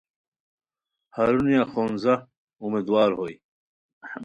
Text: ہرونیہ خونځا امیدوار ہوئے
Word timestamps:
ہرونیہ 1.15 1.63
خونځا 1.71 2.15
امیدوار 2.65 3.09
ہوئے 3.19 3.35